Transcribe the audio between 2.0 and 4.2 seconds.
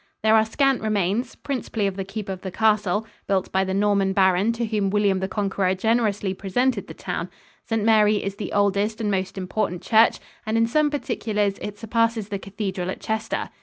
keep of the castle, built by the Norman